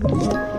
[0.00, 0.57] you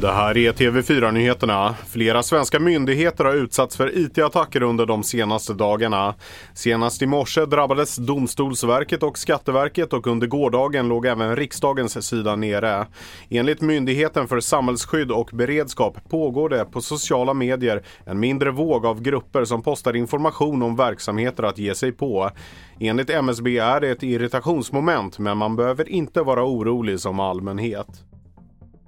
[0.00, 1.74] Det här är TV4-nyheterna.
[1.86, 6.14] Flera svenska myndigheter har utsatts för IT-attacker under de senaste dagarna.
[6.54, 12.86] Senast i morse drabbades Domstolsverket och Skatteverket och under gårdagen låg även riksdagens sida nere.
[13.30, 19.02] Enligt Myndigheten för samhällsskydd och beredskap pågår det på sociala medier en mindre våg av
[19.02, 22.30] grupper som postar information om verksamheter att ge sig på.
[22.80, 27.88] Enligt MSB är det ett irritationsmoment men man behöver inte vara orolig som allmänhet.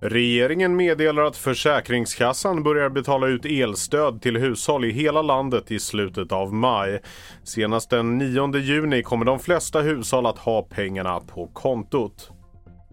[0.00, 6.32] Regeringen meddelar att Försäkringskassan börjar betala ut elstöd till hushåll i hela landet i slutet
[6.32, 7.00] av maj.
[7.44, 12.30] Senast den 9 juni kommer de flesta hushåll att ha pengarna på kontot.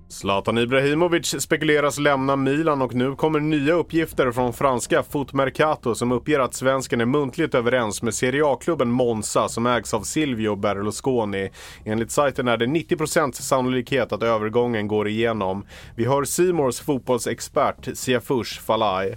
[0.07, 6.39] Zlatan Ibrahimovic spekuleras lämna Milan och nu kommer nya uppgifter från franska Fotmercato som uppger
[6.39, 11.49] att svensken är muntligt överens med Serie A-klubben Monza som ägs av Silvio Berlusconi.
[11.85, 15.65] Enligt sajten är det 90% sannolikhet att övergången går igenom.
[15.95, 19.15] Vi hör Simors fotbollsexpert Siafush Falai.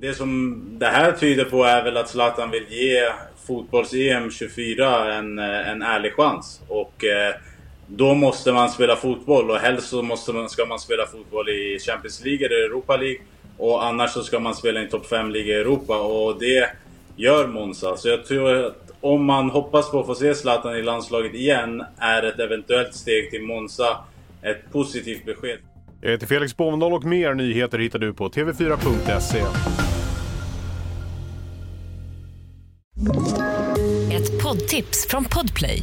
[0.00, 3.12] Det som det här tyder på är väl att Zlatan vill ge
[3.46, 6.60] fotbolls-EM 24 en, eh, en ärlig chans.
[6.68, 7.34] Och eh,
[7.96, 11.78] då måste man spela fotboll och helst så måste man, ska man spela fotboll i
[11.78, 13.18] Champions League eller Europa League.
[13.56, 16.70] Och annars så ska man spela i en topp 5-liga i Europa och det
[17.16, 17.96] gör Monza.
[17.96, 21.84] Så jag tror att om man hoppas på att få se Zlatan i landslaget igen
[21.98, 23.98] är ett eventuellt steg till Monza
[24.42, 25.58] ett positivt besked.
[26.00, 29.40] Jag heter Felix Bovendal och mer nyheter hittar du på tv4.se.
[34.14, 35.82] Ett poddtips från Podplay.